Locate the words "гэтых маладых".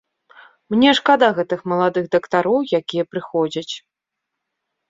1.39-2.05